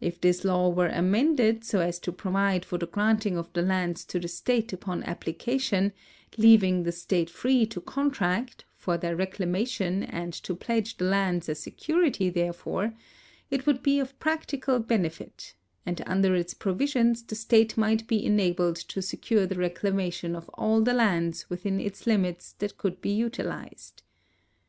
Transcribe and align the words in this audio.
If 0.00 0.20
this 0.20 0.44
law 0.44 0.70
were 0.70 0.88
amended 0.88 1.62
so 1.62 1.78
as 1.78 2.00
to 2.00 2.10
provide 2.10 2.64
for 2.64 2.78
the 2.78 2.86
granting 2.88 3.36
of 3.36 3.52
the 3.52 3.62
lands 3.62 4.04
to 4.06 4.18
the 4.18 4.26
state 4.26 4.72
upon 4.72 5.04
applica 5.04 5.60
tion, 5.60 5.92
leaving 6.36 6.82
the 6.82 6.90
state 6.90 7.30
free 7.30 7.64
to 7.66 7.80
contract 7.80 8.64
for 8.74 8.98
their 8.98 9.14
reclamation 9.14 10.02
and 10.02 10.32
to 10.32 10.56
pledge 10.56 10.96
the 10.96 11.04
lands 11.04 11.48
as 11.48 11.60
security 11.60 12.28
therefor, 12.28 12.92
it 13.52 13.64
would 13.64 13.84
be 13.84 14.00
of 14.00 14.18
practical 14.18 14.80
benefit, 14.80 15.54
and 15.86 16.02
under 16.06 16.34
its 16.34 16.54
provisions 16.54 17.22
the 17.22 17.36
state 17.36 17.76
might 17.76 18.08
be 18.08 18.26
enabled 18.26 18.74
to 18.74 19.00
secure 19.00 19.46
the 19.46 19.54
reclamation 19.60 20.34
of 20.34 20.48
all 20.54 20.80
the 20.80 20.92
lands 20.92 21.48
within 21.48 21.78
its 21.78 22.04
limits 22.04 22.52
that 22.54 22.76
could 22.76 23.00
be 23.00 23.10
utilized. 23.12 24.02